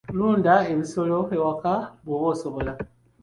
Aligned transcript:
Lunda 0.17 0.53
ebisolo 0.71 1.17
ewaka 1.35 1.73
bw'oba 2.03 2.27
osobola. 2.33 2.73